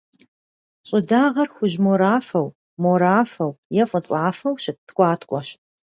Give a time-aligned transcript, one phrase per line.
[0.87, 2.47] ЩӀыдагъэр— хужь-морафэу,
[2.81, 3.51] морафэу
[3.81, 5.47] е фӀыцӀафэу щыт ткӀуаткӀуэщ.